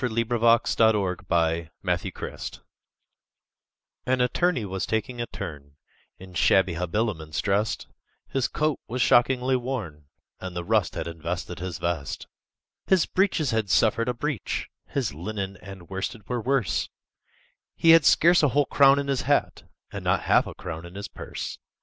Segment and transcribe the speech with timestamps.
[0.01, 2.57] THE BRIEFLESS BARRISTER A BALLAD
[4.07, 5.73] N Attorney was taking a turn,
[6.17, 7.85] In shabby habiliments drest;
[8.27, 10.05] His coat it was shockingly worn,
[10.39, 12.25] And the rust had invested his vest.
[12.87, 16.89] His breeches had suffered a breach, His linen and worsted were worse;
[17.75, 20.95] He had scarce a whole crown in his hat, And not half a crown in
[20.95, 21.59] his purse.